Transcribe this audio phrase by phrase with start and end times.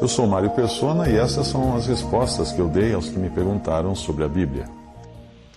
[0.00, 3.28] Eu sou Mário Persona e essas são as respostas que eu dei aos que me
[3.28, 4.64] perguntaram sobre a Bíblia.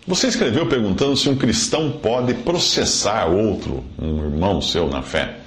[0.05, 5.37] Você escreveu perguntando se um cristão pode processar outro, um irmão seu na fé.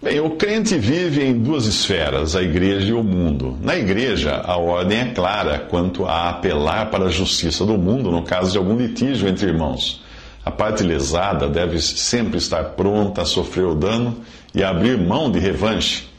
[0.00, 3.58] Bem, o crente vive em duas esferas, a igreja e o mundo.
[3.60, 8.22] Na igreja, a ordem é clara quanto a apelar para a justiça do mundo no
[8.22, 10.02] caso de algum litígio entre irmãos.
[10.44, 14.16] A parte lesada deve sempre estar pronta a sofrer o dano
[14.54, 16.11] e abrir mão de revanche.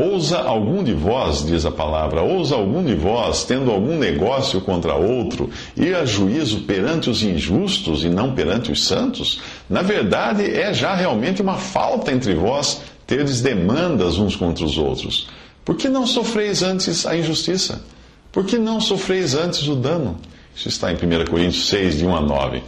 [0.00, 4.94] Ousa algum de vós, diz a palavra, ousa algum de vós, tendo algum negócio contra
[4.94, 9.40] outro, ir a juízo perante os injustos e não perante os santos?
[9.68, 15.28] Na verdade, é já realmente uma falta entre vós terdes demandas uns contra os outros.
[15.64, 17.84] Por que não sofreis antes a injustiça?
[18.32, 20.16] Por que não sofreis antes o dano?
[20.54, 22.62] Isso está em 1 Coríntios 6, de 1 a 9.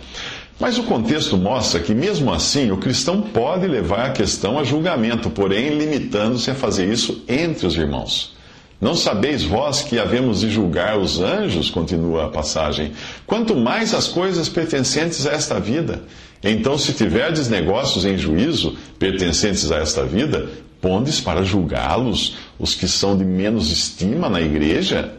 [0.61, 5.31] Mas o contexto mostra que, mesmo assim, o cristão pode levar a questão a julgamento,
[5.31, 8.37] porém limitando-se a fazer isso entre os irmãos.
[8.81, 11.71] Não sabeis vós que havemos de julgar os anjos?
[11.71, 12.93] Continua a passagem.
[13.25, 16.03] Quanto mais as coisas pertencentes a esta vida.
[16.43, 20.49] Então, se tiverdes negócios em juízo pertencentes a esta vida,
[20.81, 25.13] pondes para julgá-los os que são de menos estima na igreja?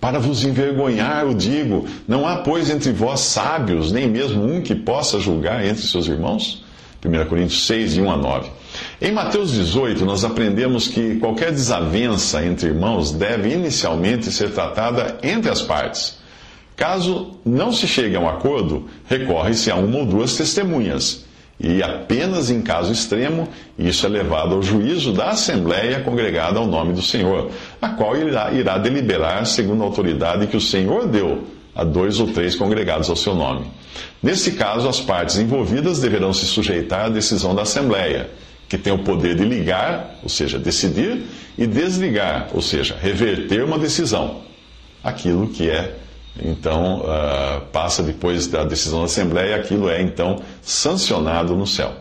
[0.00, 4.74] Para vos envergonhar, eu digo: não há, pois, entre vós sábios, nem mesmo um que
[4.74, 6.64] possa julgar entre seus irmãos?
[7.04, 8.50] 1 Coríntios 6, de 1 a 9.
[9.00, 15.50] Em Mateus 18, nós aprendemos que qualquer desavença entre irmãos deve inicialmente ser tratada entre
[15.50, 16.18] as partes.
[16.76, 21.24] Caso não se chegue a um acordo, recorre-se a uma ou duas testemunhas.
[21.60, 26.92] E apenas em caso extremo, isso é levado ao juízo da Assembleia congregada ao nome
[26.92, 27.50] do Senhor,
[27.82, 32.28] a qual irá, irá deliberar segundo a autoridade que o Senhor deu a dois ou
[32.28, 33.66] três congregados ao seu nome.
[34.22, 38.30] Nesse caso, as partes envolvidas deverão se sujeitar à decisão da Assembleia,
[38.68, 41.22] que tem o poder de ligar, ou seja, decidir,
[41.56, 44.42] e desligar, ou seja, reverter uma decisão,
[45.02, 45.96] aquilo que é
[46.40, 51.92] então, uh, passa depois da decisão da Assembleia, aquilo é então sancionado no céu.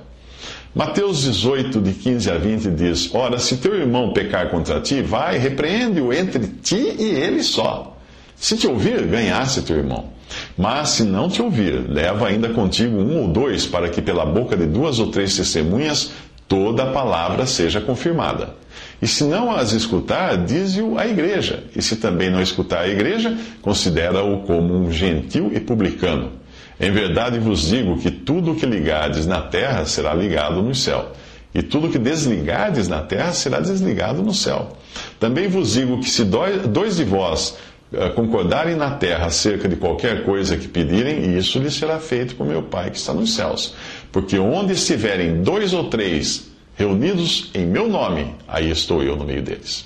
[0.76, 5.38] Mateus 18, de 15 a 20 diz: Ora, se teu irmão pecar contra ti, vai,
[5.38, 7.98] repreende-o entre ti e ele só.
[8.36, 10.10] Se te ouvir, ganhasse teu irmão.
[10.56, 14.56] Mas se não te ouvir, leva ainda contigo um ou dois, para que pela boca
[14.56, 16.12] de duas ou três testemunhas
[16.48, 18.56] toda a palavra seja confirmada.
[19.02, 21.64] E se não as escutar, dize-o à igreja.
[21.76, 26.32] E se também não escutar a igreja, considera-o como um gentil e publicano.
[26.80, 31.12] Em verdade vos digo que tudo o que ligardes na terra será ligado no céu,
[31.54, 34.78] e tudo o que desligardes na terra será desligado no céu.
[35.20, 37.58] Também vos digo que se dois de vós
[37.92, 42.46] eh, concordarem na terra acerca de qualquer coisa que pedirem, isso lhes será feito por
[42.46, 43.74] meu Pai que está nos céus.
[44.12, 49.42] Porque onde estiverem dois ou três reunidos em meu nome, aí estou eu no meio
[49.42, 49.86] deles.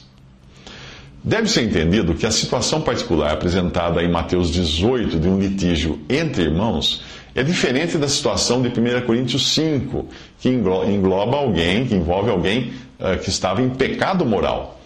[1.24, 6.44] Deve ser entendido que a situação particular apresentada em Mateus 18 de um litígio entre
[6.44, 7.04] irmãos
[7.36, 10.06] é diferente da situação de 1 Coríntios 5,
[10.40, 14.80] que engloba alguém, que envolve alguém uh, que estava em pecado moral.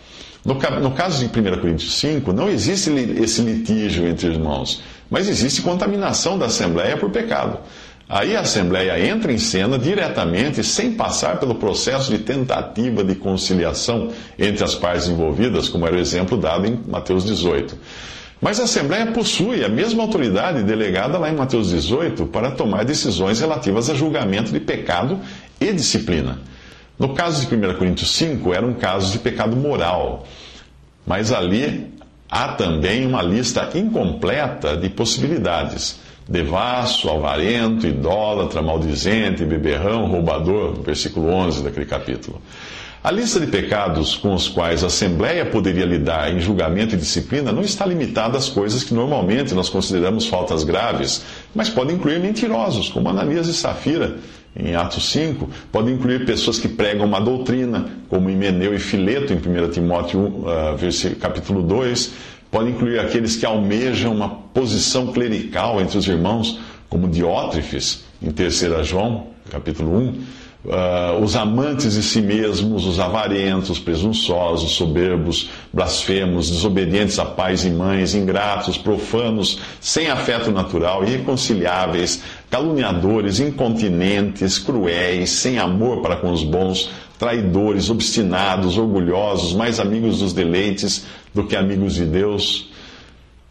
[0.43, 5.61] No, no caso de 1 Coríntios 5, não existe esse litígio entre irmãos, mas existe
[5.61, 7.57] contaminação da Assembleia por pecado.
[8.07, 14.11] Aí a Assembleia entra em cena diretamente, sem passar pelo processo de tentativa de conciliação
[14.37, 17.75] entre as partes envolvidas, como era o exemplo dado em Mateus 18.
[18.39, 23.39] Mas a Assembleia possui a mesma autoridade delegada lá em Mateus 18 para tomar decisões
[23.39, 25.19] relativas a julgamento de pecado
[25.59, 26.39] e disciplina.
[26.99, 30.27] No caso de 1 Coríntios 5, era um caso de pecado moral.
[31.07, 31.91] Mas ali
[32.29, 41.63] há também uma lista incompleta de possibilidades devasso, avarento, idólatra, maldizente, beberrão, roubador, versículo 11
[41.63, 42.41] daquele capítulo.
[43.03, 47.51] A lista de pecados com os quais a Assembleia poderia lidar em julgamento e disciplina
[47.51, 52.89] não está limitada às coisas que normalmente nós consideramos faltas graves, mas pode incluir mentirosos,
[52.89, 54.17] como Ananias e Safira,
[54.57, 59.35] em Atos 5, pode incluir pessoas que pregam uma doutrina, como Himeneu e Fileto, em
[59.35, 62.11] 1 Timóteo uh, capítulo 2,
[62.55, 66.57] Pode incluir aqueles que almejam uma posição clerical entre os irmãos,
[66.87, 70.07] como Diótrefes, em 3 João, capítulo 1.
[70.07, 77.65] Uh, ah, os amantes de si mesmos, os avarentos, presunçosos, soberbos, blasfemos, desobedientes a pais
[77.65, 86.31] e mães, ingratos, profanos, sem afeto natural, irreconciliáveis, caluniadores, incontinentes, cruéis, sem amor para com
[86.31, 92.71] os bons, traidores, obstinados, orgulhosos, mais amigos dos deleites do que amigos de Deus.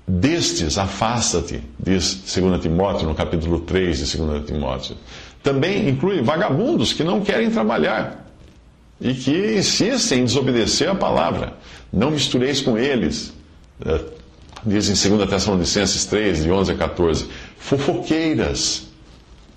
[0.06, 4.96] Destes, afasta-te, diz 2 Timóteo, no capítulo 3 de 2 Timóteo.
[5.43, 8.22] Também inclui vagabundos que não querem trabalhar.
[9.00, 11.55] e que insistem em desobedecer a palavra.
[11.93, 13.32] Não mistureis com eles.
[13.84, 14.00] É,
[14.64, 17.26] diz em 2 Tessalonicenses 3, de 11 a 14.
[17.58, 18.88] Fofoqueiras.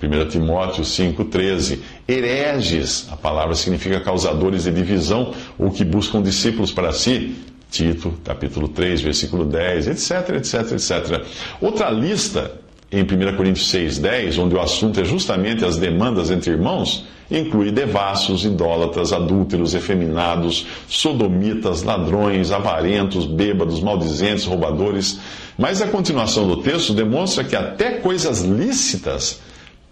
[0.01, 1.79] 1 Timóteo 5,13.
[2.07, 7.35] Hereges, a palavra significa causadores de divisão ou que buscam discípulos para si.
[7.69, 11.25] Tito, capítulo 3, versículo 10, etc, etc, etc.
[11.59, 12.51] Outra lista,
[12.91, 17.71] em 1 Coríntios 6, 10, onde o assunto é justamente as demandas entre irmãos, inclui
[17.71, 25.19] devassos, idólatras, adúlteros, efeminados, sodomitas, ladrões, avarentos, bêbados, maldizentes, roubadores.
[25.57, 29.41] Mas a continuação do texto demonstra que até coisas lícitas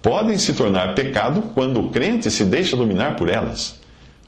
[0.05, 3.79] podem se tornar pecado quando o crente se deixa dominar por elas.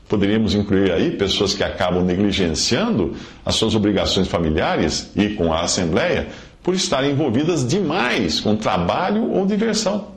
[0.09, 3.15] Poderíamos incluir aí pessoas que acabam negligenciando
[3.45, 6.29] as suas obrigações familiares e com a Assembleia
[6.63, 10.07] por estarem envolvidas demais com trabalho ou diversão.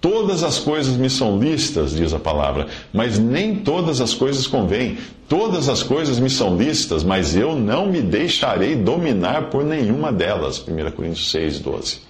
[0.00, 4.98] Todas as coisas me são lícitas, diz a palavra, mas nem todas as coisas convêm.
[5.28, 10.58] Todas as coisas me são lícitas, mas eu não me deixarei dominar por nenhuma delas.
[10.58, 12.09] 1 Coríntios 6, 12.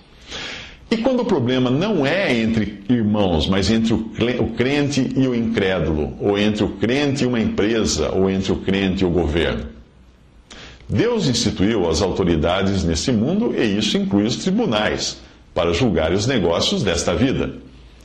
[0.90, 6.14] E quando o problema não é entre irmãos, mas entre o crente e o incrédulo,
[6.20, 9.66] ou entre o crente e uma empresa, ou entre o crente e o governo?
[10.88, 15.18] Deus instituiu as autoridades nesse mundo e isso inclui os tribunais
[15.54, 17.54] para julgar os negócios desta vida.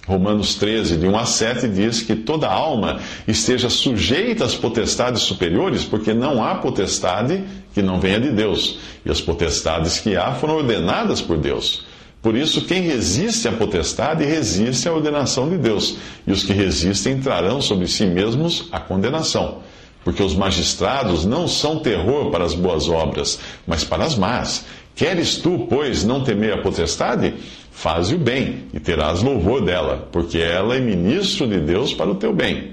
[0.08, 5.84] Romanos 13, de 1 a 7, diz que toda alma esteja sujeita às potestades superiores,
[5.84, 7.44] porque não há potestade
[7.74, 11.85] que não venha de Deus, e as potestades que há foram ordenadas por Deus.
[12.26, 15.96] Por isso, quem resiste à potestade resiste à ordenação de Deus,
[16.26, 19.60] e os que resistem trarão sobre si mesmos a condenação.
[20.04, 24.66] Porque os magistrados não são terror para as boas obras, mas para as más.
[24.96, 27.36] Queres tu, pois, não temer a potestade?
[27.70, 32.16] Faze o bem, e terás louvor dela, porque ela é ministro de Deus para o
[32.16, 32.72] teu bem.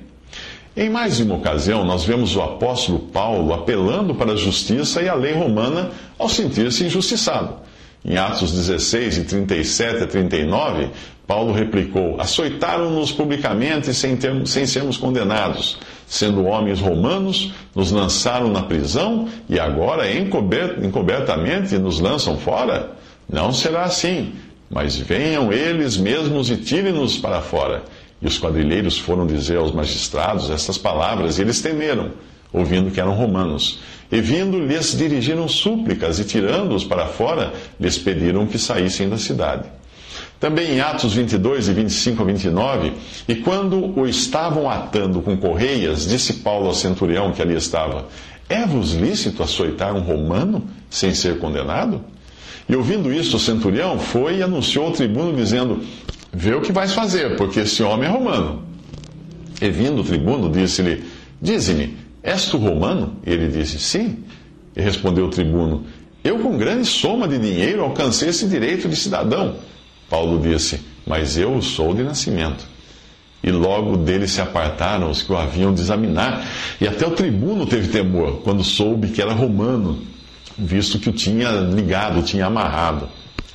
[0.74, 5.10] Em mais de uma ocasião, nós vemos o apóstolo Paulo apelando para a justiça e
[5.10, 7.70] a lei romana ao sentir-se injustiçado.
[8.04, 10.90] Em Atos 16, de 37 a 39,
[11.26, 15.78] Paulo replicou: Açoitaram-nos publicamente sem, termos, sem sermos condenados.
[16.06, 22.90] Sendo homens romanos, nos lançaram na prisão e agora encobertamente nos lançam fora?
[23.30, 24.34] Não será assim,
[24.68, 27.82] mas venham eles mesmos e tirem-nos para fora.
[28.20, 32.10] E os quadrilheiros foram dizer aos magistrados estas palavras e eles temeram,
[32.52, 33.80] ouvindo que eram romanos.
[34.12, 39.64] E vindo, lhes dirigiram súplicas, e tirando-os para fora, lhes pediram que saíssem da cidade.
[40.38, 42.92] Também em Atos 22, e 25 a 29,
[43.26, 48.06] e quando o estavam atando com correias, disse Paulo ao centurião que ali estava:
[48.50, 52.04] É-vos lícito açoitar um romano sem ser condenado?
[52.68, 55.80] E ouvindo isso, o centurião foi e anunciou ao tribuno, dizendo:
[56.30, 58.62] Vê o que vais fazer, porque esse homem é romano.
[59.60, 61.02] E vindo o tribuno, disse-lhe:
[61.40, 63.16] Dize-me, És tu romano?
[63.26, 64.24] E ele disse: Sim.
[64.76, 65.84] E respondeu o tribuno:
[66.22, 69.56] Eu, com grande soma de dinheiro, alcancei esse direito de cidadão.
[70.08, 72.70] Paulo disse: Mas eu sou de nascimento.
[73.42, 76.46] E logo dele se apartaram os que o haviam de examinar.
[76.80, 79.98] E até o tribuno teve temor, quando soube que era romano,
[80.56, 83.08] visto que o tinha ligado, o tinha amarrado.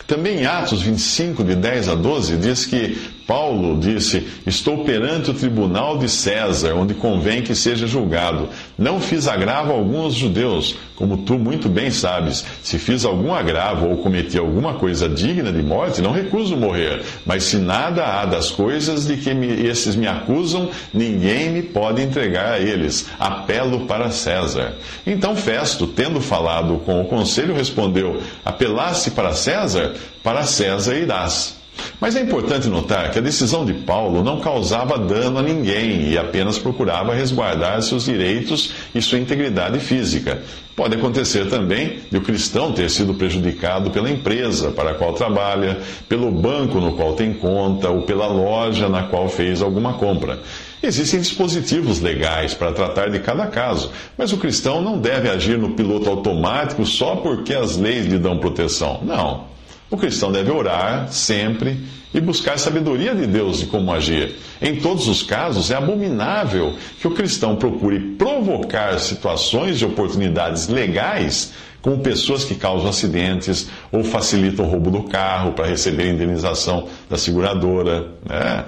[0.05, 5.33] Também em Atos 25, de 10 a 12, diz que Paulo disse: Estou perante o
[5.33, 8.47] tribunal de César, onde convém que seja julgado.
[8.77, 12.45] Não fiz agravo a alguns judeus, como tu muito bem sabes.
[12.63, 17.03] Se fiz algum agravo ou cometi alguma coisa digna de morte, não recuso morrer.
[17.25, 22.01] Mas se nada há das coisas de que me, esses me acusam, ninguém me pode
[22.01, 23.07] entregar a eles.
[23.19, 24.73] Apelo para César.
[25.05, 29.95] Então Festo, tendo falado com o conselho, respondeu: Apelaste para César?
[30.23, 31.56] Para César irás.
[31.99, 36.17] Mas é importante notar que a decisão de Paulo não causava dano a ninguém e
[36.17, 40.41] apenas procurava resguardar seus direitos e sua integridade física.
[40.75, 45.79] Pode acontecer também de o cristão ter sido prejudicado pela empresa para a qual trabalha,
[46.07, 50.39] pelo banco no qual tem conta ou pela loja na qual fez alguma compra.
[50.83, 55.71] Existem dispositivos legais para tratar de cada caso, mas o cristão não deve agir no
[55.71, 58.99] piloto automático só porque as leis lhe dão proteção.
[59.01, 59.46] Não.
[59.89, 61.77] O cristão deve orar sempre
[62.13, 64.35] e buscar sabedoria de Deus de como agir.
[64.61, 71.53] Em todos os casos, é abominável que o cristão procure provocar situações de oportunidades legais
[71.81, 77.17] com pessoas que causam acidentes ou facilitam o roubo do carro para receber indenização da
[77.17, 78.07] seguradora.
[78.27, 78.65] Né?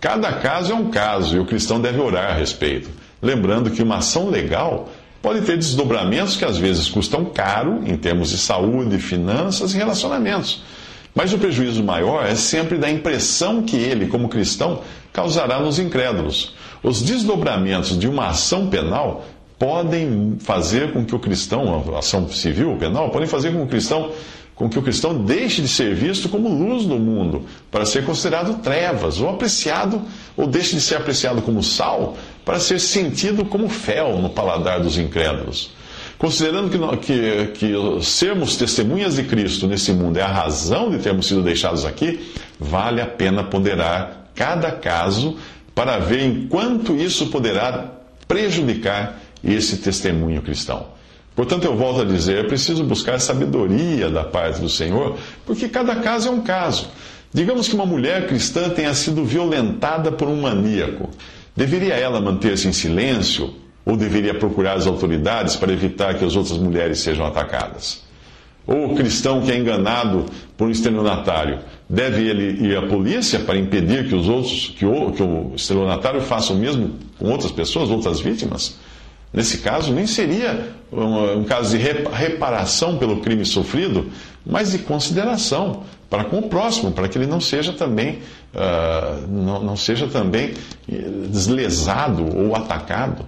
[0.00, 2.88] Cada caso é um caso e o cristão deve orar a respeito.
[3.20, 4.88] Lembrando que uma ação legal
[5.22, 10.62] pode ter desdobramentos que às vezes custam caro em termos de saúde, finanças e relacionamentos.
[11.14, 14.80] Mas o prejuízo maior é sempre da impressão que ele, como cristão,
[15.12, 16.54] causará nos incrédulos.
[16.82, 19.24] Os desdobramentos de uma ação penal
[19.58, 23.64] podem fazer com que o cristão, a ação civil ou penal, podem fazer com que
[23.64, 24.10] o cristão
[24.54, 28.62] com que o cristão deixe de ser visto como luz do mundo, para ser considerado
[28.62, 30.02] trevas, ou apreciado,
[30.36, 34.98] ou deixe de ser apreciado como sal, para ser sentido como fel no paladar dos
[34.98, 35.70] incrédulos.
[36.18, 41.26] Considerando que, que, que sermos testemunhas de Cristo nesse mundo é a razão de termos
[41.26, 45.36] sido deixados aqui, vale a pena ponderar cada caso
[45.74, 47.90] para ver em quanto isso poderá
[48.28, 50.86] prejudicar esse testemunho cristão.
[51.34, 55.96] Portanto, eu volto a dizer, é preciso buscar sabedoria da parte do Senhor, porque cada
[55.96, 56.88] caso é um caso.
[57.32, 61.08] Digamos que uma mulher cristã tenha sido violentada por um maníaco.
[61.56, 63.54] Deveria ela manter-se em silêncio
[63.84, 68.02] ou deveria procurar as autoridades para evitar que as outras mulheres sejam atacadas?
[68.66, 73.58] Ou o cristão que é enganado por um estelionatário, deve ele ir à polícia para
[73.58, 77.90] impedir que os outros, que o, que o estelionatário faça o mesmo com outras pessoas,
[77.90, 78.76] outras vítimas?
[79.32, 84.10] Nesse caso, nem seria um, um, caso de reparação pelo crime sofrido,
[84.44, 88.18] mas de consideração para com o próximo, para que ele não seja também,
[88.54, 90.52] uh, não, não seja também
[91.30, 93.24] deslesado ou atacado.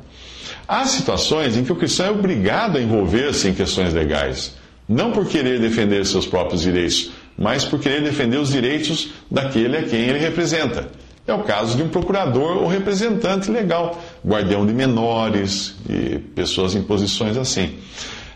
[0.69, 4.53] Há situações em que o cristão é obrigado a envolver-se em questões legais,
[4.87, 9.83] não por querer defender seus próprios direitos, mas por querer defender os direitos daquele a
[9.85, 10.87] quem ele representa.
[11.27, 16.83] É o caso de um procurador ou representante legal, guardião de menores e pessoas em
[16.83, 17.79] posições assim.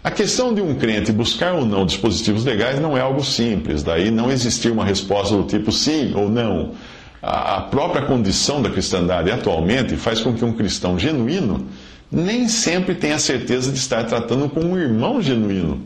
[0.02, 4.10] A questão de um crente buscar ou não dispositivos legais não é algo simples, daí
[4.10, 6.72] não existir uma resposta do tipo sim ou não.
[7.20, 11.66] A própria condição da cristandade atualmente faz com que um cristão genuíno
[12.10, 15.82] nem sempre tenha certeza de estar tratando com um irmão genuíno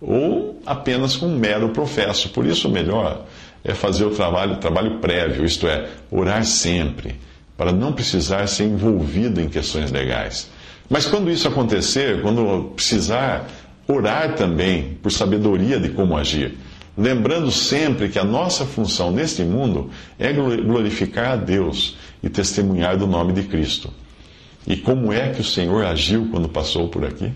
[0.00, 2.28] ou apenas com um mero professo.
[2.30, 3.24] Por isso, melhor
[3.64, 7.16] é fazer o trabalho, trabalho prévio, isto é, orar sempre,
[7.56, 10.50] para não precisar ser envolvido em questões legais.
[10.88, 13.48] Mas quando isso acontecer, quando precisar,
[13.86, 16.56] orar também por sabedoria de como agir.
[16.96, 23.06] Lembrando sempre que a nossa função neste mundo é glorificar a Deus e testemunhar do
[23.06, 23.92] nome de Cristo.
[24.66, 27.32] E como é que o Senhor agiu quando passou por aqui?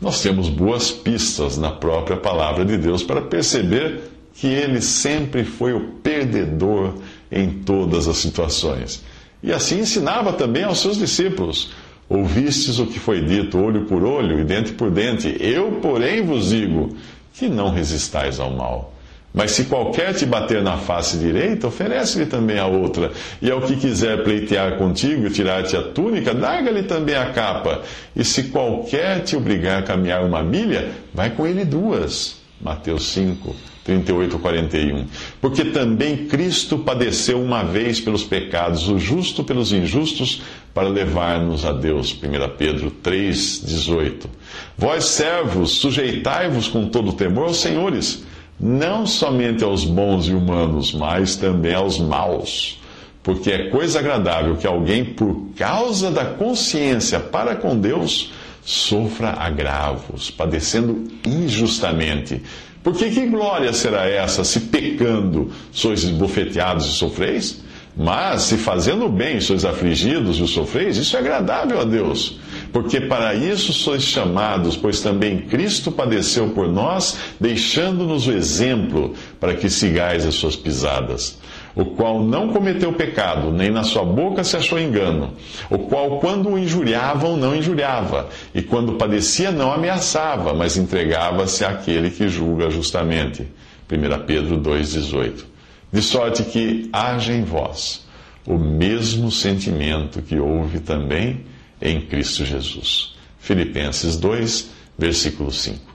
[0.00, 4.00] Nós temos boas pistas na própria palavra de Deus para perceber
[4.34, 6.94] que ele sempre foi o perdedor
[7.30, 9.02] em todas as situações.
[9.42, 11.72] E assim ensinava também aos seus discípulos:
[12.08, 15.34] Ouvistes o que foi dito, olho por olho e dente por dente.
[15.40, 16.96] Eu, porém, vos digo
[17.32, 18.92] que não resistais ao mal.
[19.34, 23.10] Mas se qualquer te bater na face direita, oferece-lhe também a outra.
[23.40, 27.80] E ao que quiser pleitear contigo e tirar-te a túnica, larga-lhe também a capa.
[28.14, 32.42] E se qualquer te obrigar a caminhar uma milha, vai com ele duas.
[32.60, 35.06] Mateus 5, 38 41.
[35.40, 40.42] Porque também Cristo padeceu uma vez pelos pecados, o justo pelos injustos,
[40.74, 42.12] para levar-nos a Deus.
[42.12, 44.28] 1 Pedro 3, 18.
[44.76, 48.24] Vós, servos, sujeitai-vos com todo temor aos senhores,
[48.58, 52.80] não somente aos bons e humanos, mas também aos maus.
[53.22, 58.32] Porque é coisa agradável que alguém, por causa da consciência para com Deus,
[58.64, 62.42] sofra agravos, padecendo injustamente.
[62.82, 67.62] Porque que glória será essa se pecando sois esbofeteados e sofreis?
[67.94, 72.38] Mas se fazendo bem sois afligidos e sofreis, isso é agradável a Deus.
[72.72, 79.54] Porque para isso sois chamados, pois também Cristo padeceu por nós, deixando-nos o exemplo para
[79.54, 81.38] que sigais as suas pisadas
[81.74, 85.32] o qual não cometeu pecado, nem na sua boca se achou engano,
[85.70, 92.10] o qual, quando o injuriavam, não injuriava, e quando padecia, não ameaçava, mas entregava-se àquele
[92.10, 93.46] que julga justamente.
[93.90, 95.51] 1 Pedro 2,18.
[95.92, 98.06] De sorte que haja em vós
[98.46, 101.44] o mesmo sentimento que houve também
[101.80, 103.14] em Cristo Jesus.
[103.38, 105.91] Filipenses 2, versículo 5.